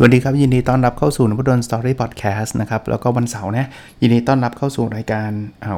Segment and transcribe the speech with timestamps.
[0.00, 3.66] สวัสดีครับ ยินดีต้อนรับเข้าสู่ Nopadon Story Podcast นะครับ แล้วก็วันเสาร์นะ
[4.00, 5.30] ยินดีต้อนรับเข้าสู่รายการ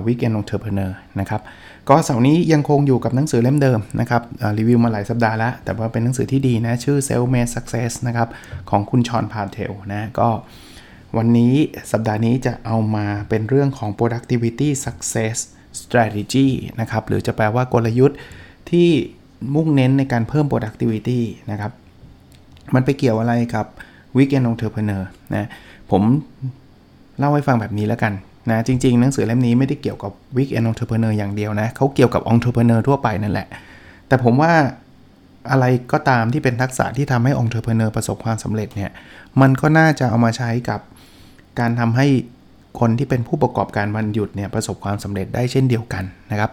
[0.07, 1.41] Weekend Entrepreneur นะครับ
[1.89, 4.23] ก็เสาร์นี้ยังคงอยู่กับหนังสือเล่มเดิมนะครับ
[4.59, 8.28] รีวิวมาหลายสัปดาห์แล้ว แต่ว่าเป็นหนังสือที่ดีนะ ชื่อ Self Made Success นะครับ
[8.70, 10.28] ของคุณชอนพาเทลนะก็
[11.16, 11.52] วันนี้
[11.92, 15.37] สัปดาห์นี้จะเอามาเป็นเรื่องของ productivity success
[15.80, 16.48] strategy
[16.80, 18.19] นะครับหรือจะแปลว่ากลยุทธ์
[18.70, 18.89] ที่
[19.55, 21.73] มุ่งเน้นในการเพิ่ม productivity นะครับ
[22.75, 23.66] มันไปเกี่ยวอะไรกับ
[24.16, 25.02] weekend entrepreneur
[25.34, 25.48] นะ
[25.91, 26.02] ผม
[27.19, 28.12] เล่าให้ฟังแบบนี้แล้วกัน
[28.50, 33.46] นะจริงๆ หนังสือเล่มนี้ไม่ได้เกี่ยวกับ weekend entrepreneur อย่างเดียวนะเขาเกี่ยวกับ entrepreneur ทั่วไปนั่นแหละ
[34.09, 34.52] แต่ผมว่า
[35.50, 38.91] อะไรก็ตามที่เป็นทักษะที่ทำให้ entrepreneur ประสบความสำเร็จเนี่ย
[39.41, 40.80] มันก็น่าจะเอามาใช้กับ
[41.58, 42.06] การทำให้
[42.80, 46.50] คนที่เป็นผู้ประกอบการวันหยุดเนี่ยประสบความสำเร็จได้เช่นเดียวกันนะครับ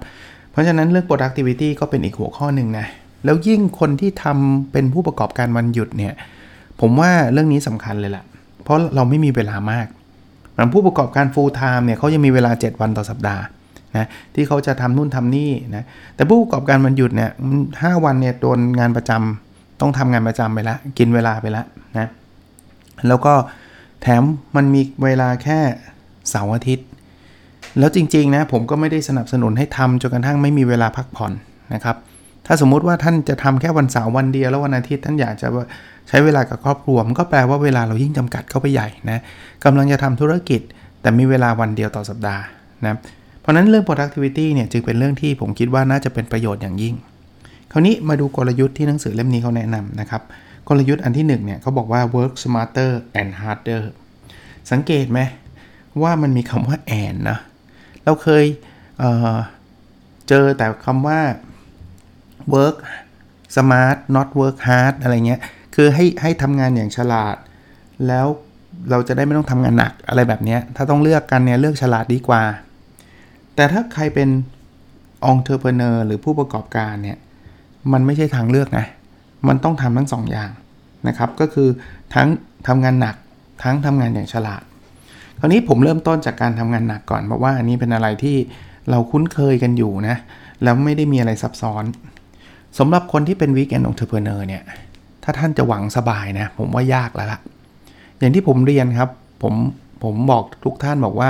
[0.51, 2.85] เพราะฉะนั้นเรื่อง productivity ก็เป็นอีกหัวข้อหนึ่งนะ
[3.25, 6.13] แล้วยิ่งคนที่ทำเป็นผู้ประกอบการวันหยุดเนี่ย
[6.81, 8.25] ผมว่าเรื่องนี้สำคัญเลยแหละ
[8.63, 9.87] เพราะเราไม่มีเวลามาก
[10.55, 13.43] มันผู้ประกอบการ full time เนี่ยเขายังมีเวลา 7 วันต่อสัปดาห์
[13.97, 15.83] นะที่เขาจะทำนู่นทำนี่นะ
[16.15, 17.31] แต่ผู้ประกอบการวันหยุดเนี่ย
[17.81, 21.65] ห้าวันเนี่ยโดนงานประจำต้องทำงานประจำไปล้วกินเวลาไปล้ว
[21.97, 22.09] นะ
[23.07, 23.33] แล้วก็
[24.01, 24.23] แถม
[24.55, 25.59] มันมีเวลาแค่
[26.29, 26.87] เสาร์อาทิตย์
[27.79, 31.33] แล้วจริงๆนะผมก็ไม่ได้สนับสนุนให้ทำจนกระทั่งไม่มีเวลาพักผ่อน
[31.73, 31.95] นะครับ
[32.47, 35.47] ถ้าสมมุติว่าท่านจะทำแค่วันเสาร์วันเดียวแล้ววันอาทิตย์ท่านอยากจะ
[36.07, 39.21] ใช้เวลากับครอบครัวมันก็แปลว่าเวลาเรายิ่งจำกัดเข้าไปใหญ่นะ
[39.65, 40.61] กำลังจะทำธุรกิจ
[41.01, 42.43] แต่มีเวลาวันเดียวต่อสัปดาห์
[42.85, 42.95] นะ
[43.41, 46.95] เพราะนั้นเรื่อง productivity เนี่ยจึงเป็นเรื่องที่ผมคิดว่าน่าจะเป็นประโยชน์อย่างยิ่ง
[47.71, 50.21] คราวนี้มาดูกลยุทธ์ที่หนังสือเล่มนี้เขาแนะนำนะครับ
[50.67, 53.83] กลยุทธ์อันที่1เนี่ยเขาบอกว่า work smarter and harder
[54.71, 55.19] สังเกตไหม
[56.01, 57.39] ว่ามันมีคำว่า and นะ
[58.03, 58.45] เราเคย
[58.99, 61.19] เเจอแต่คำว่า
[62.55, 62.77] work
[63.55, 65.41] smart not work hard อะไรเงี้ย
[65.75, 67.35] คือให้ให้ทำงานอย่างฉลาด
[68.07, 68.27] แล้ว
[68.89, 72.43] เราจะได้ไม่ต้องทำงานหนักอะไรแบบนี้ ถ้าต้องเลือกกันเนี่ยเลือกฉลาดดีกว่า
[73.55, 74.29] แต่ถ้าใครเป็น
[75.25, 77.17] องเทอร์เพเนอร์หรือผู้ประกอบการเนี่ย
[77.91, 78.85] มันไม่ใช่ทางเลือกนะ
[79.47, 80.51] มันต้องทำทั้ง2ออย่าง
[81.07, 81.69] นะครับ ก็คือ
[82.15, 82.27] ทั้ง
[82.67, 83.15] ทำงานหนัก
[83.63, 84.61] ทั้งทำงานอย่างฉลาด
[85.39, 88.37] คราวนี้ผมเริ่มต้นจากการทำงานหนักก่อน เพราะว่าอันนี้เป็นอะไรที่
[88.89, 90.17] เราคุ้นเคยกันอยู่นะ
[90.63, 91.83] แล้วไม่ได้มีอะไรซับซ้อน
[92.77, 94.63] สำหรับคนที่เป็น weekend entrepreneur เนี่ย
[95.23, 97.39] ถ้าท่านจะหวังสบายนะ ผมว่ายากแล้วละ
[98.19, 99.09] อย่างที่ผมเรียนครับ
[99.43, 99.53] ผม
[100.03, 101.29] ผมบอกทุกท่านบอกว่า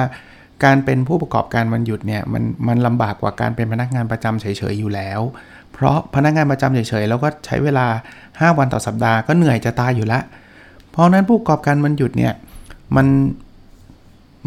[0.65, 5.21] การเป็นผู้ประกอบการวันหยุดเนี่ย มันมันลำบากกว่าการเป็นพนักงานประจำเฉยๆอยู่แล้ว
[5.73, 7.85] เพราะพนักงานประจำเฉยๆแล้วก็ใช้เวลา
[8.21, 10.23] 5 วันต่อสัปดาห์ก็เหนื่อยจะตายอยู่แล้ว
[10.91, 12.33] เพราะนั้นผู้ประกอบการวันหยุดเนี่ย
[12.95, 13.07] มัน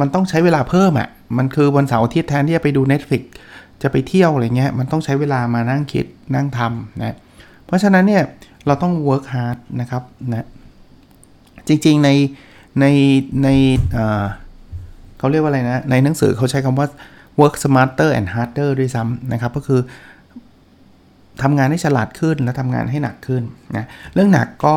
[0.01, 3.23] มันต้องใช้เวลาเพิ่มอะ่ะ มันคือวันเสาร์อาทิตย์แทนที่จะไปดู Netflix
[3.83, 7.17] จะไปเที่ยวอะไรเงี้ยมันต้องใช้เวลามานั่งคิดนั่งทำนะ
[7.67, 8.23] เพราะฉะนั้นเนี่ย
[8.67, 10.47] เราต้อง work hard นะครับนะ
[11.69, 12.11] จริงๆใน
[12.81, 12.87] ใน
[13.43, 13.49] ใน
[15.19, 16.87] เขาเรียกว่าอะไรนะ ในหนังสือเขาใช้คำว่า
[17.41, 19.81] work smarter and harder ด้วยซ้ำนะครับ ก็คือ
[21.43, 23.43] ทำงานให้ฉลาดขึ้นและทำงานให้หนักขึ้น
[23.77, 24.75] นะเรื่องหนักก็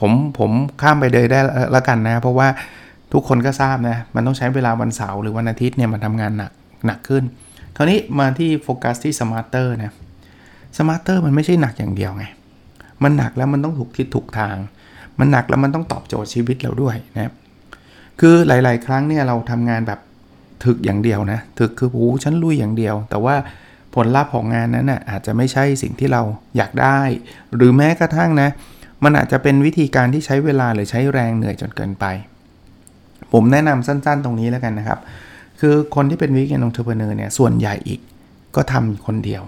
[0.00, 0.50] ผมผม
[0.82, 1.40] ข้ามไปเลยได้
[1.74, 2.48] ล้วกันนะ เพราะว่า
[3.12, 6.52] ทุกคนก็ทราบนะ มันต้องใช้เวลาวันเสาร์หรือวันอาทิตย์เนี่ยมันทำงานหนัก
[6.86, 7.24] หนักขึ้น
[7.76, 9.92] คราวนี้มาที่โฟกัสที่ smarter นะ
[10.76, 12.24] smarter มันไม่ใช่หนักอย่างเดียวไง
[13.02, 14.56] มันหนักแล้วมันต้องถูกทิศถูกทาง
[15.18, 17.32] มันหนักแล้วมันต้องตอบโจทย์ชีวิตเราด้วยนะ
[18.20, 20.00] คือหลาย ๆ ครั้งเนี่ยเราทำงานแบบ
[20.64, 23.34] ถึกอย่างเดียวนะถึกคือโอ้ฉันลุยอย่างเดียว แต่ว่า
[23.94, 26.22] ผลลัพธ์ของงานนั้นนะ่ะอาจจะไม่ใช่สิ่งที่เรา
[26.56, 26.98] อยากได้
[27.56, 28.48] หรือแม้กระทั่งนะ
[29.04, 32.04] มันอาจจะเป็นวิธีการที่ใช้เวลาหรือใช้แรงเหนื่อยจนเกินไป
[33.32, 34.98] ผมแนะนำสั้น ๆ ตรงนี้แล้วกันนะครับ
[35.60, 38.00] คือคนที่เป็น weekend entrepreneur เนี่ยส่วนใหญ่อีก
[38.56, 39.42] ก็ทำคนเดียว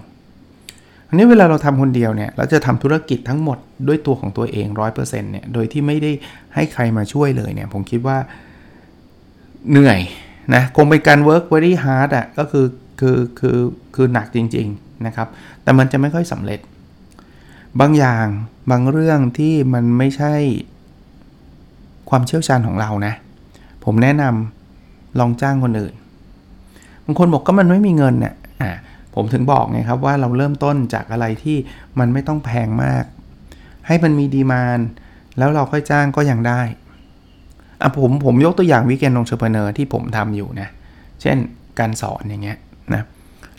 [1.09, 3.57] อันนี้เวลาเราทำคนเดียวเนี่ยเราจะทำธุรกิจทั้งหมด
[3.87, 6.11] ด้วยตัวของตัวเอง100%เนี่ยโดยที่ไม่ได้
[6.53, 8.17] ให้ใครมาช่วยเลยเนี่ยผมคิดว่า
[9.69, 9.99] เหนื่อย
[10.53, 12.65] นะคงเป็นการ work very hard อะ่ะก็คือ
[12.99, 13.57] คือคือ
[13.95, 15.27] คือหนักจริงๆนะครับ
[15.63, 16.59] แต่มันจะไม่ค่อยสำเร็จ
[17.79, 18.25] บางอย่าง
[18.71, 20.33] บางเรื่องที่มันไม่ใช่
[22.09, 23.13] ความเชี่ยวชาญของเรานะ
[23.85, 24.56] ผมแนะนำ
[25.19, 25.93] ลองจ้างคนอื่น
[27.05, 28.71] บางคนบอกก็มันไม่มีเงินเนี่ยอ่า
[29.15, 31.57] ผมถึงบอกไงครับว่าเราเริ่มต้นจากอะไรที่
[31.99, 33.03] มันไม่ต้องแพงมาก
[33.87, 34.79] ให้มันมี demand
[35.37, 36.61] แล้วเราค่อยจ้างก็ยังได้
[37.81, 40.67] อะผมผมยกตัวอย่าง weekend entrepreneur ที่ผมทำอยู่นะ
[41.21, 41.37] เช่น
[41.79, 42.57] การสอนอย่างเงี้ย
[42.93, 43.03] นะ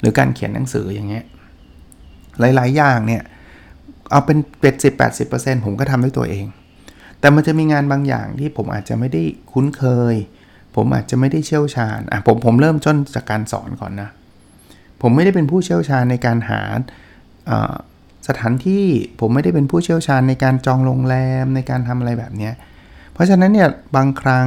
[0.00, 1.24] หรือการเขียนหนังสืออย่างเงี้ย
[2.40, 3.22] หลาย ๆ อย่างเนี่ย
[4.10, 6.46] เอาเป็นเป็ดสิบแปดสิบเปอร์เซ็นต์ผมก็ทำด้วยตัวเอง
[7.20, 9.22] แต่มันจะมีงานบางอย่างที่ผมอาจจะไม่ได้
[9.52, 10.14] คุ้นเคย
[10.76, 14.10] ผมอาจจะไม่ได้เชี่ยวชาญอะผมผมเริ่มต้นจากการสอนก่อนนะ
[15.02, 16.60] ผมไม่ได้เป็นผู้เชี่ยวชาญในการหา
[18.28, 18.86] สถานที่
[19.20, 22.50] ผมไม่ได้เป็นผู้เชี่ยวชาญในการจองโรงแรมในการทำอะไรแบบนี้
[23.12, 24.46] เพราะฉะนั้นเนี่ยบางครั้ง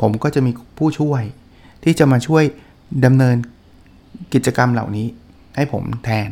[0.00, 1.22] ผมก็จะมีผู้ช่วย
[1.84, 2.44] ที่จะมาช่วย
[3.04, 3.36] ดำเนิน
[4.34, 5.06] กิจกรรมเหล่านี้
[5.56, 6.28] ให้ผมแทน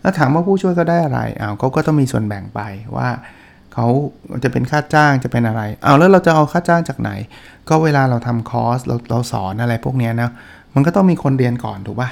[0.00, 2.60] แล้วถามว่าผู้ช่วยก็ได้อะไรอ้าวเขาก็ต้องมีส่วนแบ่งไป
[2.96, 3.08] ว่า
[3.74, 3.86] เขา
[4.44, 7.10] จะเป็นค่าจ้างจะเป็นอะไร เอาแล้วเราจะเอาค่าจ้างจากไหน
[7.68, 10.30] ก็เวลาเราทำคอร์สเราเราสอนอะไรพวกนี้นะ
[10.74, 12.10] มันก็ต้องมีคนเรียนก่อนถูกปะ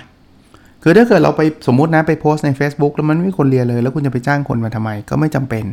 [0.82, 5.64] คือถ้าเกิดเราไปสมมตินะไปโพสใน Facebook แล้วมันไม่มีคนเรียนเลย แล้วคุณจะไปจ้างคนมาทำไมก็ไม่จำเป็น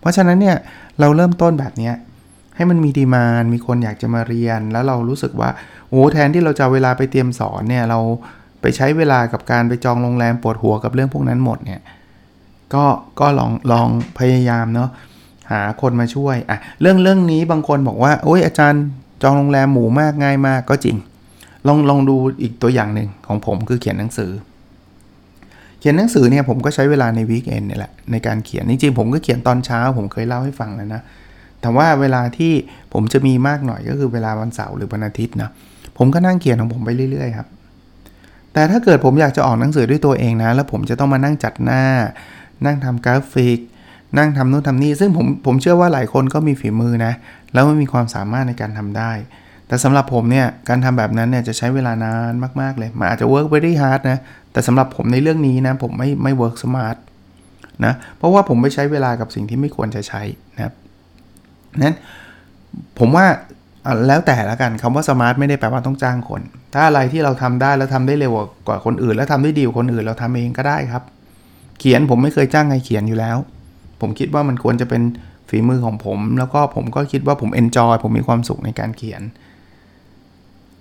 [0.00, 0.56] เพราะฉะนั้นเนี่ย
[1.00, 1.90] เราเริ่มต้นแบบนี้
[2.56, 5.50] ให้มันมีดีมานมีคนอยากจะมาเรียน แล้วเรารู้สึกว่า
[5.90, 8.00] โอ้แทนที่เราจะเวลาไปเตรียมสอนเนี่ยเรา
[8.60, 11.80] ไปใช้เวลากับการไปจองโรงแรมปวดหัวกับเรื่องพวกนั้นหมดเนี่ย
[12.74, 12.84] ก็
[13.20, 14.90] ก็ลองลองพยายามเนาะ
[15.52, 18.82] หาคนมาช่วยอะเรื่องเรื่องนี้บางคนบอกว่าโอ้ยอาจารย์
[19.22, 20.96] จองโรงแรมหมูมากง่ายมากก็จริง
[21.66, 24.30] ลองลองดูอีกตัวอย่างหนึ่งของผมคือเขียนหนังสือ
[25.80, 31.02] เขียนหนังสือเนี่ยผมก็ใช้เวลาใน weekend นี่แหละในการเขียนจริงๆผมก็เขียนตอนเช้า ผมเคยเล่าให้ฟังแล้วนะ
[31.60, 32.52] แต่ว่าเวลาที่
[32.92, 35.50] ผมจะมีมากหน่อยก็คือเวลาวันเสาร์หรือวันอาทิตย์นะ
[35.98, 37.48] ผมก็นั่งเขียนของผมไปเรื่อยๆครับ
[38.52, 41.82] แต่ถ้าเกิดผมอยากจะออกหนังสือด้วยตัวเองนะ แล้วผมจะต้องมานั่งจัดหน้า
[42.64, 43.58] นั่งทำกราฟิก
[44.18, 47.12] นั่งทำนู่นทำนี่ซึ่งผมผมเชื่อว่าหลายคนก็มีฝีมือนะ
[47.52, 49.12] แล้วก็มีความสามารถในการทำได้
[49.68, 54.18] แต่สำหรับผมเนี่ยการทำแบบนั้นเนี่ยจะใช้เวลานานมากๆเลยมันอาจจะ work very hard นะ
[54.52, 56.96] แต่สำหรับผมในเรื่องนี้นะผมไม่ไม่ work smart
[57.84, 60.22] นะเพราะว่าผมไปใช้เวลากับสิ่งที่ไม่ควรจะใช้
[60.56, 60.74] นะครับ
[61.82, 61.96] นั้น
[62.98, 63.26] ผมว่า
[64.08, 66.40] แล้วแต่ละกันคำว่าสมาร์ทไม่ได้แปลว่าต้องจ้างคน
[66.74, 68.32] ถ้าอะไรที่เราทำได้แล้วทำได้เร็ว
[68.66, 71.02] กว่าคนอื่น แล้วทำได้ดีกว่าคนอื่นเราทำเองก็ได้ครับ
[71.78, 73.38] เขียนผมไม่เคยจ้างใครเขียนอยู่แล้ว
[74.02, 75.02] ผมคิดว่ามันควรจะเป็น
[75.48, 79.22] ฝีมือของผม แล้วก็ผมก็คิดว่าผมเอนจอยผมมีความสุขในการเขียน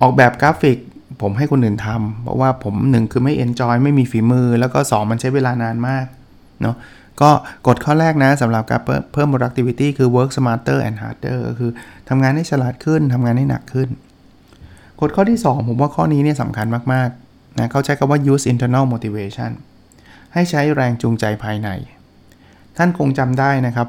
[0.02, 0.78] ออกแบบกราฟิก
[1.22, 6.06] ผมให้คนอื่นทำเพราะว่าผมหนึ่งคือไม่ enjoy ไม่มีฝีมือ แล้วก็ 2 มันใช้เวลานานมาก
[6.62, 6.76] เนาะ
[7.22, 7.30] ก็
[7.68, 8.82] กฎข้อแรกนะสำหรับการ
[9.14, 11.72] เพิ่ม productivity คือ work smarter and harder ก็คือ
[12.10, 13.90] ทำงานให้ฉลาดขึ้นทำงานให้หนักขึ้น
[15.02, 19.52] กฎข้อที่ 2 ผมว่าข้อนี้เนี่ยสำคัญมากๆนะเขาใช้คำว่า use internal motivation
[20.34, 21.70] ให้ใช้แรงจูงใจภายใน
[22.78, 23.88] ท่านคงจำได้นะครับ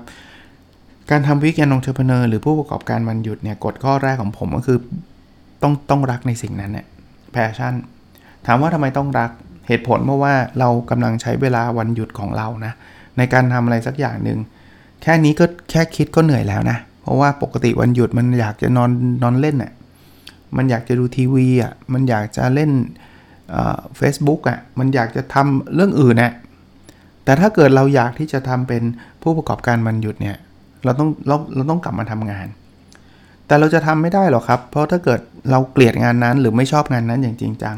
[1.11, 4.79] การทำ weekend entrepreneur หรือผู้ประกอบการวันหยุดเนี่ยกฎข้อแรกของผมก็คือ
[5.63, 6.87] ต้องต้องรักในสิ่งนั้นเนี่ย
[7.35, 7.75] passion
[8.47, 9.31] ถามว่าทำไมต้องรัก
[9.69, 12.73] เหตุผลเพราะว่าเรากำลังใช้เวลาวันหยุดของเรานะ
[13.19, 14.39] ในการทำอะไรสักอย่างหนึ่ง
[15.03, 18.91] แค่นี้ก็แค่คิดก็เหนื่อยแล้วนะ เพราะว่าปกติวันหยุดมันอยากจะนอน
[19.23, 19.73] นอนเล่นอะ่ะ
[20.57, 22.71] มันอยากจะดูทีวีอะมันอยากจะเล่น
[23.97, 26.33] เฟซบุ๊กอะมันอยากจะทำเรื่องอื่นน่ะ
[27.25, 28.83] แต่ถ้าเกิดเราอยากที่จะทำเป็น
[29.23, 30.37] ผู้ประกอบการวันหยุดเนี่ย
[30.85, 32.47] เราต้องเราเราต้องกลับมาทำงาน
[33.47, 35.21] แต่เราจะทำไม่ได้หรอกครับ เพราะถ้าเกิด
[35.51, 37.77] เราเกลียดงานนั้นหรือไม่ชอบงานนั้นอย่างจริงจัง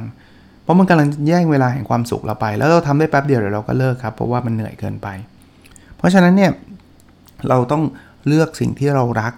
[0.62, 5.08] เพราะมันกำลังแย่งเวลาแห่งความสุขเราไป แล้วเราทำได้แป๊บเดียวเดี๋ยวเราก็เลิกครับ เพราะว่ามันเหนื่อยเกินไป
[5.96, 6.50] เพราะฉะนั้นเนี่ย
[7.48, 7.82] เราต้อง
[8.26, 9.32] เลือกสิ่งที่เรารัก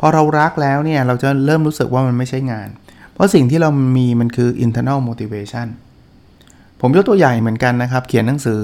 [0.00, 2.68] พอเรารักแล้วเนี่ยเราจะเริ่มรู้สึกว่ามันไม่ใช่งาน
[3.12, 5.68] เพราะสิ่งที่เรามีมันคือ internal motivation
[6.80, 8.62] ผมยกตัวอย่างเหมือนกันนะครับ เขียนหนังสือ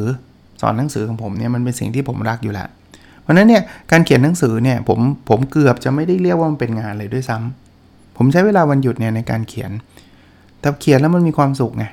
[0.66, 2.68] อนหนังสือของผมเนี่ยมันเป็นสิ่งที่ผมรักอยู่แล้ว
[3.22, 9.70] เพราะนั้นเนี่ยการเขียนหนังสือเนี่ยผมผมเกือบจะไม่ได้เรียกว่ามันเป็นงานเลยด้วยซ้ำผมใช้เวลาวันหยุดเนี่ยในการเขียน
[10.60, 11.84] แต่เขียนแล้วมันมีความสุขไง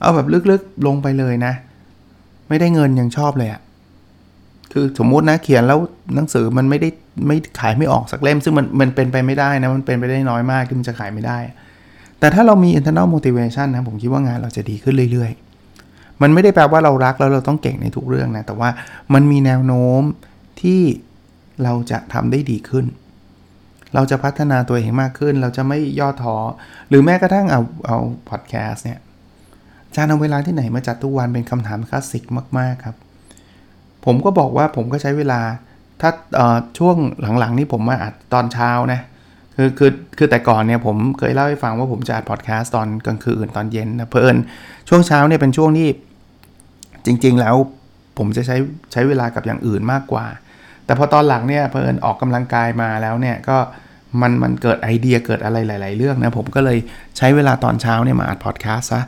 [0.00, 1.52] เอาแบบลึกๆลงไปเลยนะ
[2.48, 3.60] ไม่ได้เงินยังชอบเลยอะ
[4.72, 5.78] คือสมมุตินะเขียนแล้ว
[6.14, 6.88] หนังสือมันไม่ได้
[7.26, 11.38] ไม่ขายไม่ออกสักเล่ม ซึ่งมันมันเป็นไปไม่ได้นะมันเป็นไปได้น้อยมากที่มันจะขายไม่ได้
[12.18, 15.45] แต่ถ้าเรามี internal motivation นะผมคิดว่างานเราจะดีขึ้นเรื่อยๆ
[16.22, 18.68] มันไม่ได้แปลว่าเรารักแล้วเราต้องเก่งในทุกเรื่องนะ แต่ว่า
[19.14, 20.02] มันมีแนวโน้ม
[20.60, 20.80] ที่
[21.62, 22.86] เราจะทำได้ดีขึ้น
[23.94, 26.36] เราจะพัฒนาตัวเองมากขึ้น เราจะไม่ย่อท้อ
[26.88, 29.00] หรือแม้กระทั่งเอาเอาพอดแคสต์เนี่ย
[29.94, 32.24] จะเอาเวลาที่ไหนมาจัดทุกวันเป็นคำถามคลาสสิก
[32.58, 32.96] มาก ๆ ครับ
[34.04, 35.40] ผมก็บอกว่าผมก็ใช้เวลา
[36.00, 36.10] ถ้า
[36.78, 36.96] ช่วง
[37.38, 39.00] หลังๆ นี่ผมมาอัดตอนเช้านะ
[39.56, 44.36] คือคือคือแต่ก่อนเนี่ยผมเคยเล่าให้ฟังว่าผมจะอัดพอดแคสต์ตอนกลางคืนตอนเย็นนะเพลิน
[44.88, 45.88] ช่วงเช้าเนี่ยเป็นช่วงที่
[47.06, 47.54] จริง ๆ แล้ว
[48.18, 48.56] ผมจะใช้
[48.92, 50.26] ใช้เวลากับอย่างอื่นมากกว่า
[50.84, 53.56] แต่พอตอนหลังเนี่ยเพลินออกกำลังกายมาแล้วเนี่ยก็
[54.20, 56.78] มันมันเกิดไอเดียเกิดอะไรหลาย ๆ เรื่องนะผมก็เลย
[57.16, 59.02] ใช้เวลาตอนเช้าเนี่ยมาอัดพอดแคสต์ซะ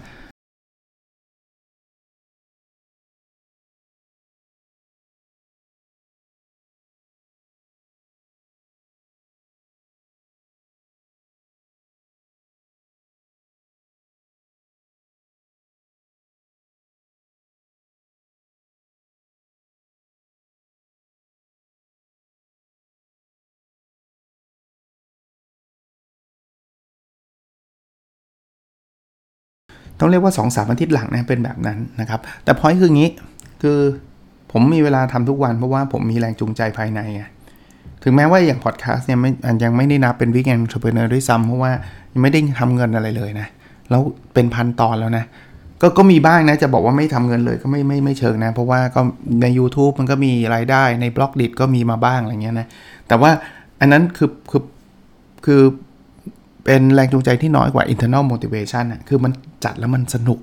[30.01, 33.09] ต้องเรียกว่าสองสามอาทิตย์หลังนะเป็นแบบนั้นนะครับ แต่พอยคืองี้
[33.63, 33.79] คือ
[34.53, 37.23] ผมมีเวลาทำทุกวันเพราะว่าผมมีแรงจูงใจภายในไง
[38.03, 39.31] ถึงแม้ว่าอย่างพอดแคสต์เนี่ยไม่
[39.65, 41.73] ยังไม่ได้นับเป็น weekend entrepreneur ด้วยซ้ำเพราะว่า
[42.13, 43.49] ยังไม่ได้ทำเงินอะไรเลยนะ
[43.91, 44.03] แล้ว
[44.35, 45.25] เป็นพันตอนแล้วนะ
[45.81, 49.01] ก็ก็มีบ้างนะ จะบอกว่าไม่ทำเงินเลยก็ไม่ไม่ไม่เชิงนะ เพราะว่าก็
[49.43, 52.67] ใน YouTube มันก็มีรายได้ใน Blockdit ก็มีมาบ้างอะไรเงี้ยนะ
[53.09, 53.31] แต่ว่า
[53.81, 54.63] อันนั้นคือคือ
[55.45, 55.63] คือ
[56.71, 59.33] เป็นแรงจูงใจที่น้อยกว่า internal motivation อะคือมัน
[59.65, 60.41] จัดแล้วมันสนุก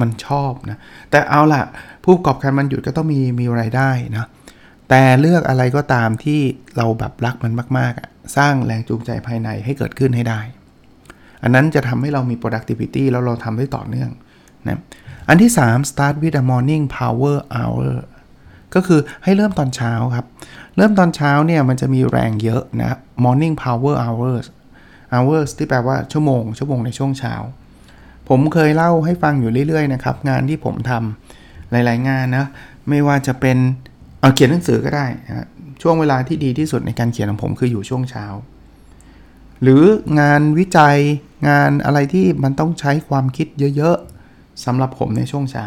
[0.00, 0.78] มันชอบนะ
[1.10, 1.62] แต่เอาล่ะ
[2.04, 4.28] ผู้ประกอบการมันหยุดก็ต้องมีมีรายได้นะ
[4.88, 6.40] แต่เลือกอะไรก็ตามที่
[6.76, 10.40] เราแบบรักมันมากๆ สร้างแรงจูงใจภายในให้เกิดขึ้นให้ได้
[11.42, 14.10] อันนั้นจะทำให้เรามี productivity แล้วเราทำได้ต่อเนื่อง
[14.66, 14.80] นะ
[15.28, 17.92] อันที่ 3 start with a morning power hour
[18.74, 20.26] ก็คือให้เริ่มตอนเช้าครับ
[20.76, 24.46] เริ่มตอนเช้าเนี่ยมันจะมีแรงเยอะนะ morning power hours
[25.12, 27.34] hours ที่แปลว่าชั่วโมง ชั่วโมงในช่วงเช้า
[28.28, 32.46] ผมเคยเล่าให้ฟังอยู่เรื่อยๆนะครับ งานที่ผมทำหลายๆงานนะ
[32.88, 33.56] ไม่ว่าจะเป็น
[34.20, 35.46] เอาเขียนหนังสือก็ได้นะ
[35.82, 38.26] ช่วงเวลาที่ดีที่สุดในการเขียนของผมคืออยู่ช่วงเช้า
[39.62, 39.82] หรือ
[40.20, 40.96] งานวิจัย
[41.48, 43.46] งานอะไรที่มันต้องใช้ความคิด
[43.76, 45.66] เยอะๆสำหรับผมในช่วงเช้า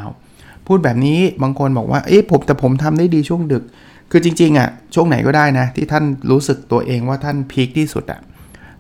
[0.67, 3.63] พูดแบบนี้บางคนบอกว่าเอ๊ะผมแต่ผมทำได้ดีช่วงดึก
[4.12, 8.21] คือจริงๆอะ่ะช่วงไหนก็ได้นะ ที่ท่านรู้สึกตัวเองว่าท่าน peak ที่สุดอะ่ะ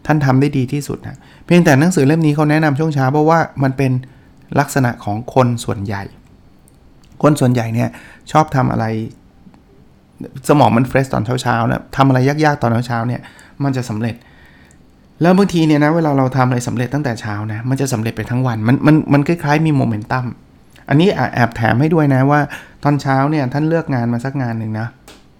[0.05, 3.91] ท่านทำได้ดีที่สุดนะเพียงแต่หนังสือเล่มนี้เขาแนะนำช่วงเช้าเพราะว่ามันเป็น
[4.59, 6.03] ลักษณะของคนส่วนใหญ่
[7.23, 7.89] คนส่วนใหญ่เนี่ย
[8.31, 8.85] ชอบทำอะไร
[10.49, 13.21] สมองมัน fresh ตอนเช้าๆนะทำอะไรยากๆตอนเช้าๆเนี่ย
[13.63, 14.15] มันจะสำเร็จ
[15.21, 20.25] แล้วบางทีเนี่ยนะเวลาเราทำอะไรสำเร็จตั้งแต่เช้านะมันจะสำเร็จไปทั้งวันมันมันมันคล้ายๆมีโมเมนตัม
[20.89, 22.39] อันนี้แอบแถมให้ด้วยนะว่า
[22.83, 24.87] ตอนเช้าเนี่ยท่านเลือกงานมาสักงานหนึ่งนะ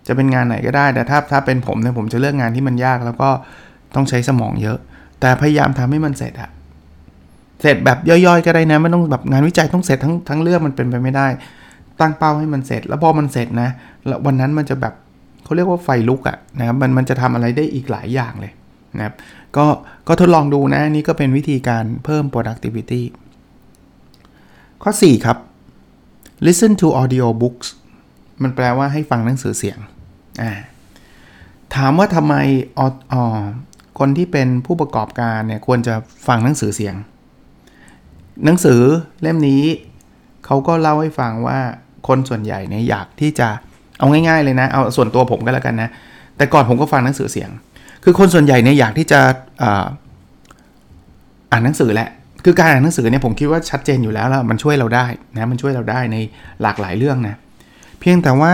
[0.08, 3.30] จะเป็นงานไหนก็ได้แต่ถ้าถ้าเป็นผมเนี่ยผมจะเลือกงานที่มันยากแล้วก็
[3.96, 4.78] ต้องใช้สมองเยอะ
[5.20, 6.50] แต่พยายามทำให้มันเสร็จอะ
[7.62, 11.28] เสร็จแบบย่อยๆก็ได้นะไม่ต้องแบบงานวิจัยต้องเสร็จทั้งทั้งเรื่องมันเป็นไปไม่ได้
[12.00, 13.70] ตั้งเป้าให้มันเสร็จ แล้วพอมันเสร็จนะ
[14.08, 14.94] แล้ววันนั้นมันจะแบบ
[15.44, 18.54] เขาเรียกว่าไฟลุกอะนะครับมันมันจะทำอะไรได้อีกหลายอย่างเลย
[18.98, 19.16] นะครับ
[19.58, 19.66] ก็
[20.08, 23.02] ก็ทดลองดูนะนี่ก็เป็นวิธีการเพิ่ม productivity
[24.84, 25.38] ข้อ 4 ครับ
[26.46, 27.68] listen to audio books
[28.44, 29.78] มันแปลว่าให้ฟังหนังสือเสียง
[30.42, 30.52] อ่า
[31.76, 32.36] ถามว่าทำไม
[32.80, 33.42] ออ
[34.00, 35.96] คนที่เป็นผู้ประกอบการเนี่ยควรจะ
[36.28, 36.96] ฟังหนังสือเสียง
[38.46, 38.82] หนังสือ
[39.22, 39.64] เล่มนี้
[40.46, 41.60] เขาก็เล่าให้ฟังว่า
[42.08, 43.48] คนส่วนใหญ่เนี่ยอยากที่จะ
[44.00, 45.90] เอาง่ายๆเลยนะเอาส่วนตัวผมก็แล้วกันนะ
[46.38, 47.50] แต่ก่อนผมก็ฟังหนังสือเสียง
[48.04, 49.20] คือคนส่วนใหญ่เนี่ยอยากที่จะ
[51.52, 52.10] อ่านหนังสือแหละ
[52.46, 55.06] คือการอ่านหนังสือเนี่ยผมคิดว่าชัดเจนอยู่แล้วแล้วมันช่วยเราได้
[55.36, 56.18] นะมันช่วยเราได้ใน
[56.62, 57.36] หลากหลายเรื่องนะ
[58.00, 58.54] เพียงแต่ว่า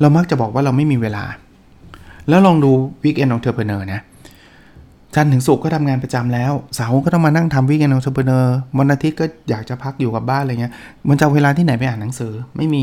[0.00, 1.24] เรามักจะบอกว่าเราไม่มีเวลา
[2.28, 4.17] แล้วลองดู Weekend Entrepreneur นะจันทร์
[5.14, 8.46] จันถึงศุกร์ก็ทำงานประจำแล้ว เสาร์ก็ต้องมานั่งทำ Weekend Entrepreneur
[8.78, 10.72] วันอาทิตย์ก็อยากจะพักอยู่กับบ้านอะไรเงี้ย
[11.08, 12.82] มันจะเวลาที่ไหนไปอ่านหนังสือไม่มี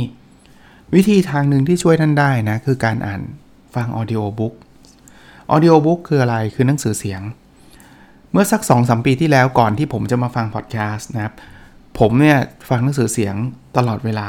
[0.96, 3.22] วิธีทางหนึ่งที่ช่วยท่านได้นะ คือการอ่าน
[3.76, 4.54] ฟังออดิโอบุ๊ก
[5.52, 7.22] audiobook คืออะไรคือหนังสือเสียง
[8.32, 11.34] เมื่อสัก2อสปีที่แล้วก่อนที่ผมจะมาฟังพอดแคสต์นะครับ
[12.00, 12.38] ผมเนี่ย
[12.70, 13.36] ฟังหนังสือเสียง
[13.78, 14.28] ตลอดเวลา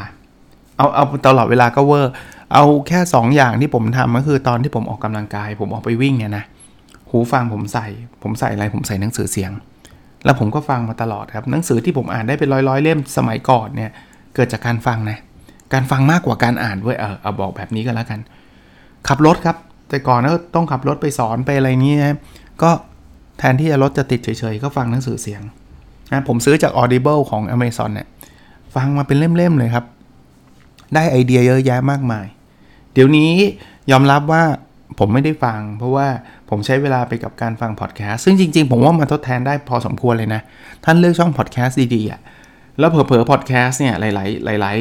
[0.76, 2.12] เอาเอาตลอดเวลาก็ over
[2.52, 6.44] เอาแค่ 2อย่างที่ผมทำก็คือตอนที่ผมออกกำลังกาย ผมออกไปวิ่งเนี่ยนะ
[7.10, 7.86] หูฟังผมใส่
[8.22, 9.52] ผมใส่อะไรผมใส่หนังสือเสียง
[10.24, 13.90] แล้วผมก็ฟังมาตลอดครับหนังสือที่ผมอ่านได้เป็นร้อยร้อยเล่มสมัยก่อนเนี่ย
[14.34, 15.18] เกิดจากการฟังนะ
[15.72, 18.20] การฟังมากกว่าการอ่านด้วยเออเอาบอกแบบนี้ก็แล้วกัน
[19.08, 19.56] ขับรถครับ
[19.88, 22.16] แต่ก่อนก็ต้องขับรถไปสอนไปอะไรนี้นะ
[22.62, 22.70] ก็
[23.38, 25.42] แทนที่จะรถจะติดเฉยๆ ก็ฟังหนังสือเสียง
[26.12, 28.08] นะผมซื้อจาก Audible ของ Amazon เนี่ย
[28.74, 29.84] ฟังมาเป็นเล่มๆเลยครับ
[30.94, 32.26] ได้ไอเดียเยอะแยะมากมาย
[32.92, 33.30] เดี๋ยวนี้
[33.90, 34.42] ยอมรับว่า
[34.98, 36.06] ผมไม่ได้ฟัง เพราะว่า
[36.50, 40.40] ผมใช้เวลาไปกับการฟังพอดแคสต์ซึ่งจริง ๆ ผมว่ามันทดแทนได้พอสมควรเลยนะ
[40.84, 42.20] ท่านเลือกช่องพอดแคสต์ดีๆอะ
[42.78, 44.04] แล้วเผลอๆพอดแคสต์เนี่ยห
[44.48, 44.76] ลายๆหลาย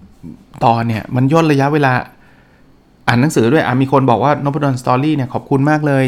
[0.00, 1.92] ๆ ตอนเนี่ย มันย่นระยะเวลา
[3.08, 6.04] อ่านหนังสือด้วยอะมีคนบอกว่านพดลสตอรี่เนี่ยขอบคุณมากเลย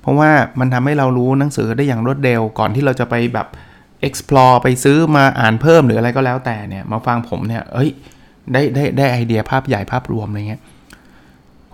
[0.00, 3.46] เพราะว่ามันทำให้เรารู้หนังสือได้อย่างรวดเร็วก่อนที่เราจะไปแบบ
[4.08, 7.90] explore ไปซื้อมาอ่านเพิ่มหรืออะไรก็แล้วแต่เนี่ย มาฟังผมเนี่ย เอ้ย
[8.52, 10.62] ได้ได้ได้ไอเดียภาพใหญ่ภาพรวมอะไรเงี้ย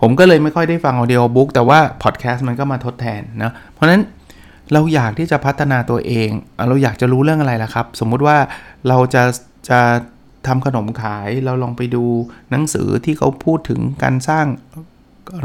[0.01, 4.01] ผมก็เลยไม่ค่อยได้ฟังออเดียบุ๊กแต่ว่าพอดแคสต์มันก็มาทดแทนนะเพราะนั้น
[4.73, 6.29] เราอยากที่จะพัฒนาตัวเอง
[6.67, 8.37] เราอยากจะรู้เรื่องอะไรล่ะครับ สมมุติว่า
[8.87, 9.23] เราจะ
[9.69, 9.79] จะ
[10.47, 12.03] ทำขนมขายเราลองไปดู
[12.51, 14.45] หนังสือที่เขาพูดถึงการสร้าง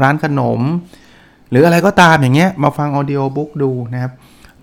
[0.01, 0.61] ร้านขนม
[1.49, 4.13] หรืออะไรก็ตามอย่างเงี้ยมาฟังออเดียบุ๊กดูนะครับ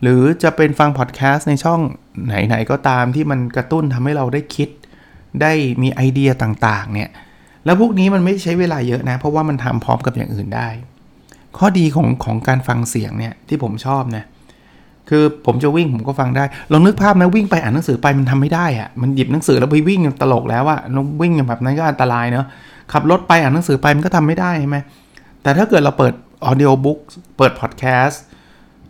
[0.02, 1.80] หรือจะเป็นฟังพอดแคสต์ในช่อง
[2.26, 4.68] ไหนๆก็ตามที่มันกระตุ้นทำให้เราได้คิด
[5.40, 7.10] ได้มีไอเดียต่างๆเนี่ย
[7.64, 10.68] แล้วพวกนี้มันไม่ใช้เวลาเยอะนะ เพราะว่ามันทำพร้อมกับอย่างอื่นได้
[11.58, 14.24] ข้อดีของของการฟังเสียงเนี่ยที่ผมชอบนะ
[15.08, 22.46] คือผมจะวิ่งผมก็ฟังได้ลองนึกภาพนะวิ่งไปอ่านหนังสือไปมันทำไม่ได้อะมันหยิบหนังสือแล้วไปวิ่งตลกแล้วอะลองวิ่งแบบนั้นก็อันตรายเนาะ
[22.92, 24.76] ขับรถไปอ่านหนังสือไปมันก็ทำไม่ได้ใช่ไหม
[25.42, 26.12] แต่ถ้าเกิดเราเปิด
[26.44, 26.98] audiobook
[27.38, 28.22] เปิดพอดแคสต์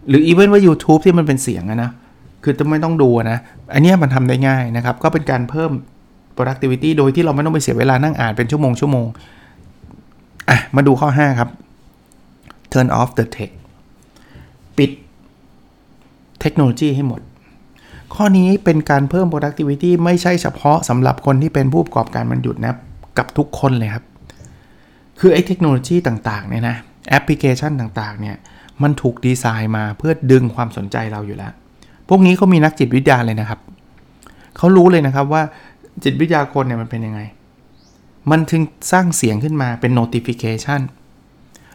[0.09, 1.91] หรืออีเวนต์ว่า YouTube ที่มันเป็นเสียงนะ
[2.45, 3.39] คือจะไม่ต้องดูนะ
[3.75, 5.71] อันนี้มันทำได้ง่ายนะครับ ก็เป็นการเพิ่ม
[6.37, 9.07] productivity โดยที่เราไม่ต้องไปเสียเวลานั่งอ่านเป็นชั่วโมงชั่วโมง
[10.49, 11.51] อะ มาดูข้อ 5 ครับ
[12.73, 13.51] turn off the tech
[14.77, 14.91] ปิด
[16.41, 17.21] เทคโนโลยีให้หมด
[18.15, 22.75] ข้อนี้เป็นการเพิ่ม productivity ไม่ใช่เฉพาะสำหรับคนที่เป็นผู้ประกอบการมันหยุดนะ
[23.19, 24.05] กับทุกคนเลยครับ
[25.21, 26.77] คือไอ้เทคโนโลยีต่างๆเนี่ยนะ
[27.11, 28.37] แอปพลิเคชันต่างๆ เนี่ย
[28.83, 31.53] มันถูกดีไซน์มาเพื่อดึงความสนใจเราอยู่แล้ว
[32.09, 33.61] พวกนี้เขามีนักจิตวิทยาเลยนะครับ
[34.57, 35.43] เขารู้เลยนะครับว่า
[36.03, 37.21] จิตวิทยาคนเนี่ยมันเป็นยังไง
[38.31, 40.81] มันถึงสร้างเสียงขึ้นมาเป็น notification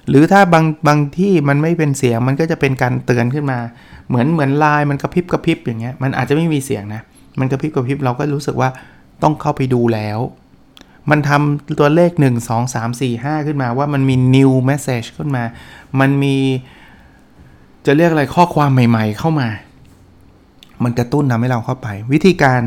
[0.09, 3.59] หรือถ้าบางบางที่มันไม่เป็นเสียงมันก็จะเป็นการเตือนขึ้นมา
[4.07, 7.01] เหมือนเหมือนลน์มันกระพริบกระพริบอย่างเงี้ยมันอาจจะไม่มีเสียงนะ
[7.39, 8.69] มันกระพริบกระพริบเราก็รู้สึกว่า
[9.23, 10.19] ต้องเข้าไปดูแล้ว
[11.09, 15.43] มันทำตัวเลข 1 2 3 4 5 ขึ้นมาว่ามันมี new message ขึ้นมา
[15.99, 16.35] มันมี
[17.85, 19.49] จะเรียกอะไรข้อความใหม่ๆเข้ามา
[20.83, 22.61] มันกระตุ้นทำให้เราเข้าไป วิธีการ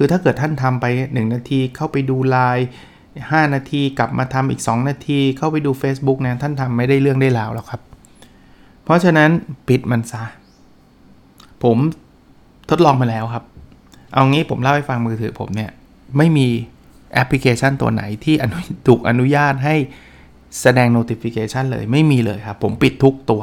[0.00, 2.66] คือถ้าเกิดท่านทำไป 1 นาทีเข้าไปดูไลน์
[3.10, 7.80] 5นาทีกลับมาทำอีก 2 นาที เข้าไปดู Facebook นะท่านทำไม่ได้เรื่องได้ราวแล้วครับ
[8.84, 9.30] เพราะฉะนั้น
[9.68, 10.22] ปิดมันซะ
[11.62, 11.76] ผม
[12.70, 13.44] ทดลองมาแล้วครับ
[14.12, 15.70] เอางี้ผมเล่าให้ฟังมือถือผมเนี่ย
[16.16, 16.46] ไม่มี
[17.14, 18.34] แอปพลิเคชันตัวไหนที่
[18.88, 19.74] ถูกอนุญาตให้
[20.60, 23.42] แสดง notification เลยไม่มีเลยครับ ผมปิดทุกตัว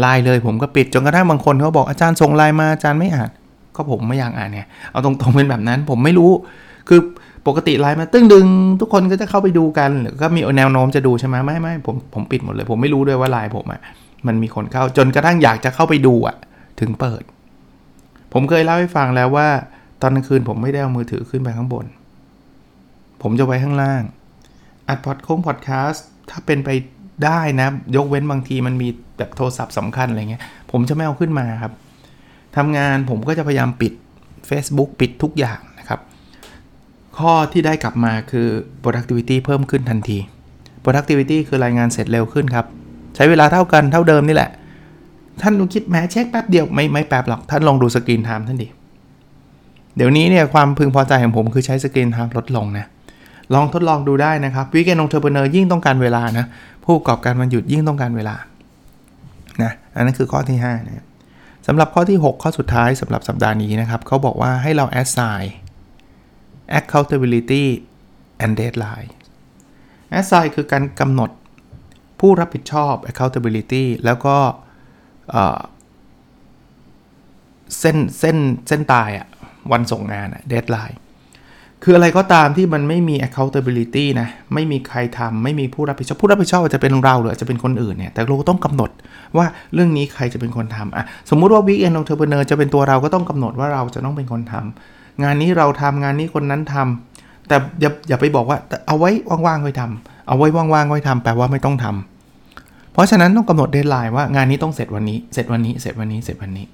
[0.00, 3.30] ไลน์เลยผมก็ปิดจนกระทั่งบางคนเขาบอกอาจารย์ส่งไลน์มาอาจารย์ไม่อ่าน
[3.76, 6.30] ก็ผมไม่อยากอ่านเนี่ยเอาตรงๆเป็นแบบนั้น ผมไม่รู้
[6.88, 7.00] คือ
[7.46, 8.46] ปกติไลน์มาตึ้งดึง
[8.80, 13.80] ทุกคนก็จะเข้าไปดูกันหรือก็มีแนวโน้มจะดูใช่ไหมไม่ไม่ผมผมปิดหมดเลย ผมไม่รู้ด้วยว่าไลน์ผมอะ่ะ
[14.26, 16.36] มันมีคนเข้าจนกระทั่งอยากจะเข้าไปดูอะ่ะ
[16.80, 17.22] ถึงเปิด
[18.32, 19.48] ผมเคยเล่าให้ฟังแล้วว่า
[20.02, 21.86] ตอนกลางคืนผมไม่ได้เอามือถือขึ้นไปข้างบน
[23.22, 24.02] ผมจะไว้ข้างล่าง
[24.88, 26.70] อัดพอดโค้งพอดแคสต์ถ้าเป็นไป
[27.24, 31.72] ได้นะ ยกเว้นบางทีมันมีแบบโทรศัพท์สำคัญอะไรเงี้ย ผมจะไม่เอาขึ้นมาครับ
[32.56, 33.92] ทำงานผมก็จะพยายามปิด
[34.48, 36.00] Facebook ปิดทุกอย่างนะครับ
[37.18, 38.48] ข้อที่ได้กลับมาคือ
[38.84, 40.18] productivity เพิ่มขึ้นทันที
[40.84, 42.66] productivity คือรายงานเสร็จเร็วขึ้นครับ
[43.14, 44.50] ใช้เวลาเท่ากันเท่าเดิมนี่แหละ
[45.42, 48.68] ท่านคิดแม้เช็คแป๊บเดียวไม่ไม่แป๊บหรอก ท่านลองดู screen time ท่านดิ
[49.96, 52.86] เดี๋ยวนี้เนี่ยความพึงพอใจของผมคือใช้ screen time ลดลงนะ
[53.54, 56.44] ลองทดลองดูได้นะครับ weekend entrepreneur ยิ่งต้องการเวลานะ
[56.84, 58.36] ผู้ประกอบการมันหยุดยิ่งต้องการเวลา
[59.62, 61.06] นะ อันนั้นคือข้อที่5นะ
[61.66, 65.46] สำหรับข้อที่ 6 ข้อสุดท้ายสำหรับสัปดาห์นี้นะครับ เขาบอกว่าให้เรา assign
[66.78, 67.64] accountability
[68.42, 69.10] and deadline
[70.18, 71.30] assign คือการกำหนด
[72.20, 74.36] ผู้รับผิดชอบ accountability แล้วก็
[77.78, 78.36] เส้นเส้น
[78.68, 79.26] เส้นตายอะ
[79.72, 80.96] วันส่งงานอะ deadline
[81.86, 88.90] คืออะไรก็ตามที่มันไม่มี accountability นะ ไม่มีใครทำไม่มีผู้รับผิดชอบ ผู้รับผิดชอบอาจจะเป็นเราหรืออาจจะเป็นคนอื่นเนี่ย แต่เราต้องกำหนด
[89.36, 99.10] ว่าเรื่องนี้ใครจะเป็นคนทำอะ สมมุติว่า weekend entrepreneur จะเป็นตัวเราก็ต้องกำหนดว่าเราจะต้องเป็นคนทำงานนี้เราทำงานนี้คนนั้นทำแต่อย่าอย่าไปบอกว่าเอาไว้
[99.46, 106.66] ว่างๆค่อยทำเอาไว้ว่างๆค่อยทำแปลว่าไม่ต้องทำเพราะฉะนั้นต้องกำหนดเดทไลน์ว่างานนี้ต้องเสร็จวันนี้ เสร็จวันนี้ เสร็จวันนี้ เสร็จวันนี้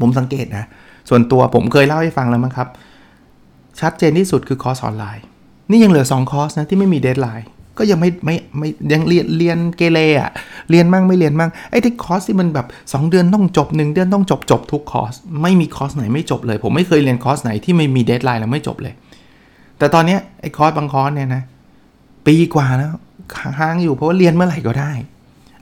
[0.00, 0.64] ผมสังเกตนะ
[1.08, 2.68] ส่วนตัวผมเคยเล่าให้ฟังแล้วมั้งครับ
[3.80, 5.24] ชัดเจนที่สุดคือคอร์สออนไลน์
[5.70, 10.32] นี่ยังเหลือ 2 คอร์สนะที่ไม่มี deadline ก็ยังไม่ไม่ไม่ยังเรียนเรียนเกเรอะ
[10.70, 18.94] เรียนมั่งไม่เรียนมั่งไอ้ที่คอร์สที่มันแบบ 2 เดือนต้องจบ 1 เดือนต้องจบจบทุกคอร์สไม่มีคอร์สไหนไม่จบเลย ผมไม่เคยเรียนคอร์สไหนที่ไม่มี deadline แล้วไม่จบเลย
[19.78, 21.42] แต่ตอนนี้ไอ้คอร์สบางคอร์สเนี่ยนะ
[22.26, 22.92] ปีกว่าแล้ว
[23.58, 24.92] ค้างอยู่เพราะว่าเรียนเมื่อไหร่ก็ได้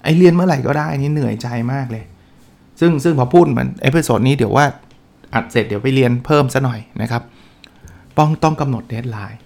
[0.02, 2.04] ไอ้เรียนเมื่อไหร่ก็ได้นี่เหนื่อยใจมากเลย
[2.80, 4.66] ซึ่งซึ่งพอพูดเหมือน episode นี้เดี๋ยวว่า
[5.34, 7.22] อัดเสร็จเดี๋ยวไปเรียนเพิ่มซะหน่อยนะครับ
[8.16, 9.38] ต้องต้องกำหนด deadline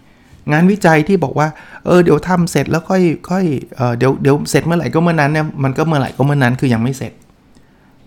[0.53, 1.49] งานวิจัยที่บอกว่า
[1.87, 3.45] เออเดี๋ยวทำเสร็จแล้วค่อยค่อย
[3.77, 7.13] เออเดี๋ยวเดี๋ยวเสร็จเมื่อไหร่ก็เมื่อนั้นเนี่ยมันก็เมื่อไหร่ก็เมื่อนั้นคือยังไม่เสร็จ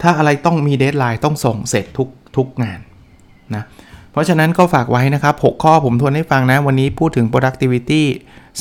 [0.02, 2.80] ถ้าอะไรต้องมี deadline ต้องส่งเสร็จทุกทุกงาน
[3.56, 3.64] นะ
[4.12, 8.02] เพราะฉะนั้นก็ฝากไว้นะครับ 6 ข้อผมทวนให้ฟังนะ วันนี้พูดถึง productivity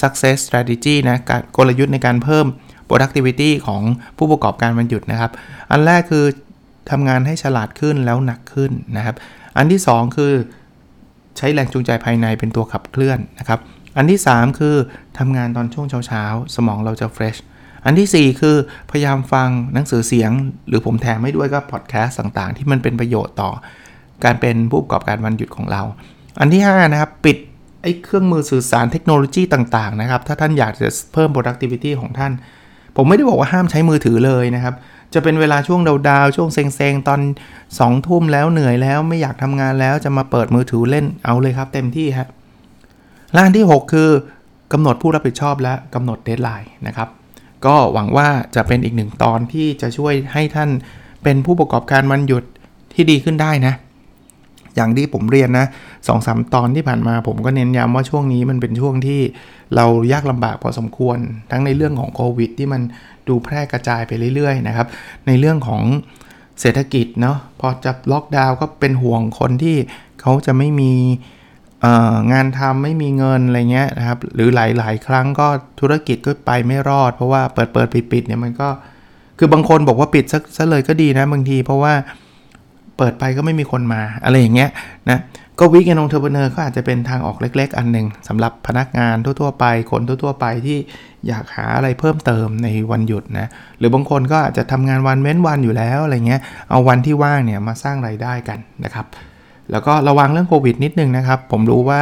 [0.01, 2.47] success strategy นะการกลยุทธ์ในการเพิ่ม
[2.89, 3.83] productivity ของ
[4.19, 5.31] ผู้ประกอบการวันหยุดนะครับ
[5.71, 6.25] อันแรกคือ
[6.91, 9.17] ทำงานให้ฉลาดขึ้นแล้วหนักขึ้นนะครับ
[9.57, 10.33] อันที่ 2 คือ
[11.39, 13.61] ใช้แรงจูงใจภายในเป็นตัวขับเคลื่อนนะครับ
[13.97, 14.75] อันที่ 3 คือ
[15.19, 17.37] ทำงานตอนช่วงเช้าๆ สมองเราจะเฟรช
[17.85, 18.57] อันที่ 4 คือ
[18.91, 20.31] พยายามฟังหนังสือเสียง
[20.69, 23.51] หรือผมแถมให้ด้วยก็พอดแคสต์ต่างๆ ที่มันเป็นประโยชน์ต่อ
[24.25, 25.83] การเป็นผู้ประกอบการวันหยุดของเรา
[26.41, 27.37] อันที่ 5 นะครับ ปิด
[27.83, 32.33] ไอ้เครื่องมือสื่อสารเทคโนโลยีต่างๆนะครับ ถ้าท่านอยากจะเพิ่ม productivity ของท่าน
[32.97, 34.75] ผมไม่ได้บอกว่าห้ามใช้มือถือเลยนะครับ
[35.15, 37.21] จะเป็นเวลาช่วง down ๆช่วงเซ็งๆตอน
[37.57, 42.29] สองทุ่มแล้วเหนื่อยแล้วไม่อยากทำงานแล้วจะมาเปิดมือถือเล่นเอาเลยครับ เต็มที่ฮะ
[43.37, 44.09] อันที่ 6 คือ
[44.73, 47.09] กำหนดผู้รับผิดชอบและกำหนด deadline นะครับ
[47.67, 50.71] ก็หวังว่าจะเป็นอีกหนึ่งตอนที่จะช่วยให้ท่าน
[51.23, 52.45] เป็นผู้ประกอบการวันหยุด
[52.95, 53.75] ที่ดีขึ้นได้นะ
[54.77, 55.67] อย่างที่ผมเรียนนะ
[56.09, 59.21] สองสามตอนที่ผ่านมาผมก็เน้นย้ำว่าช่วงนี้มันเป็นช่วงที่
[59.77, 61.19] เรายากลำบากพอสมควร
[61.51, 62.83] ทั้งในเรื่องของโควิดที่มัน
[63.31, 64.87] ดูแพร่กระจายไปเรื่อยๆนะครับ
[65.27, 65.83] ในเรื่องของ
[66.61, 69.77] เศรษฐกิจเนาะพอจะล็อกดาวน์ก็เป็นห่วงคนที่
[70.21, 70.93] เขาจะไม่มี
[72.33, 75.47] งานทำไม่มีเงินอะไรเงี้ยนะครับหรือหลายๆ ครั้งก็
[75.81, 78.69] ธุรกิจก็ไปไม่รอด เพราะว่าเปิดเปิดปิดปิดเนี่ยมันก็
[79.39, 80.25] คือบางคนบอกว่าปิด
[80.57, 81.93] ซะเลยก็ดีนะบางที เพราะว่า
[82.97, 84.71] เปิดไปก็ไม่มีคนมาอะไรอย่างเงี้ย
[85.11, 85.19] นะ
[85.59, 90.79] ก็ weekend entrepreneur ก็อาจจะเป็นทางออกเล็ก ๆ อันหนึ่งสำหรับพนักงานทั่วๆไปคนทั่วๆไปที่
[91.29, 93.47] อยากหาอะไรเพิ่มเติมในวันหยุดนะ
[93.79, 96.41] หรือบางคนก็อาจจะทำงานวันเว้นวันอยู่แล้วอะไรเงี้ย
[96.71, 99.07] เอาวันที่ว่างเนี่ยมาสร้างรายได้กันนะครับ
[99.71, 102.01] แล้วก็ระวังเรื่องโควิดนิดนึงนะครับ ผมรู้ว่า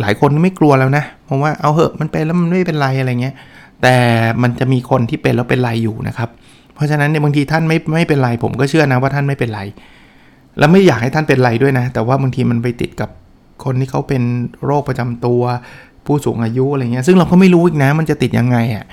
[0.00, 3.34] หลายคนไม่กลัวแล้วนะเพราะว่าเอาเหอะมันเป็นแล้วมันไม่เป็นไรอะไรเงี้ย
[3.82, 3.96] แต่
[4.42, 6.28] มันจะมีคนที่เป็นแล้วเป็นไรอยู่นะครับ
[6.74, 9.60] เพราะฉะนั้นในบางทีท่านไม่ไม่เป็นไรผมก็เชื่อนะว่าท่านไม่เป็นไร
[10.58, 13.10] แล้วไม่อยากให้ท่านเป็นไรด้วยนะ แต่ว่าบางทีมันไปติดกับ
[13.64, 14.22] คนที่เขาเป็น
[14.64, 15.42] โรคประจำตัว
[16.06, 18.84] ผู้สูงอายุอะไรเงี้ยซึ่งเราก็ไม่รู้อีกนะ มันจะติดยังไงอะ่ะ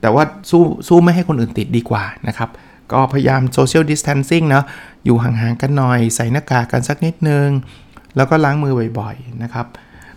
[0.00, 2.48] แต่ว่าสู้สู้ไม่ให้คนอื่นติดดีกว่านะครับ
[2.92, 4.64] ก็พยายาม social distancing เนาะ
[5.04, 7.48] อยู่ห่างๆกันหน่อย ใส่หน้ากากกันสักนิดนึง
[8.16, 9.66] แล้วก็ล้างมือบ่อยๆนะครับ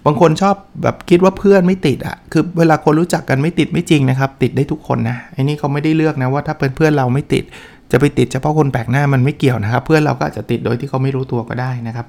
[0.05, 7.43] บางคนชอบแบบคิดว่าเพื่อนไม่ติดอะ่ะคือเวลาคนรู้จักกันไม่ติดไม่จริงนะครับ ติดได้ทุกคนนะไอ้นี่เขาไม่ได้เลือกนะว่าถ้าเป็นเพื่อนเราไม่ติด
[7.91, 12.07] จะไปติดเฉพาะคนแปลกหน้ามันไม่เกี่ยวนะครับ เพื่อนเราก็อาจจะติดโดยที่เขาไม่รู้ตัวก็ได้นะครับ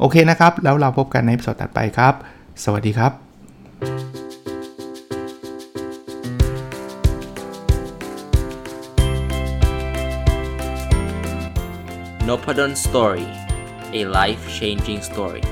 [0.00, 2.14] โอเคนะครับ แล้วเราพบกันในสดถัดไปครับ
[2.64, 3.12] สวัสดีครับ
[12.28, 13.28] n o p a d o n Story
[14.00, 15.42] a life changing story